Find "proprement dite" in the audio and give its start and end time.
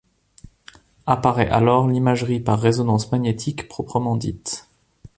3.67-4.67